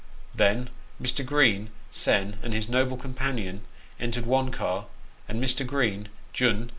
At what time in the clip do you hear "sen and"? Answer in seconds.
1.91-2.55